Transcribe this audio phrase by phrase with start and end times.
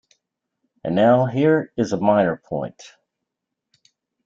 [0.83, 2.95] And now here is a minor point.